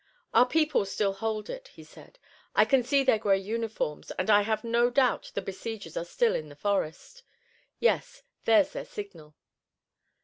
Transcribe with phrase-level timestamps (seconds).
[0.33, 2.17] "Our people still hold it," he said.
[2.55, 6.33] "I can see their gray uniforms and I have no doubt the besiegers are still
[6.33, 7.21] in the forest.
[7.79, 9.35] Yes, there's their signal!"